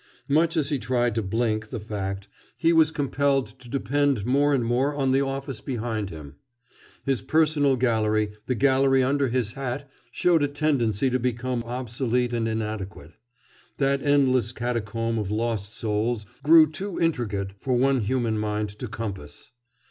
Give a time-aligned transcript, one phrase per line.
[0.27, 4.65] Much as he tried to blink the fact, he was compelled to depend more and
[4.65, 6.37] more on the office behind him.
[7.05, 12.33] His personal gallery, the gallery under his hat, showed a tendency to become both obsolete
[12.33, 13.11] and inadequate.
[13.77, 19.51] That endless catacomb of lost souls grew too intricate for one human mind to compass.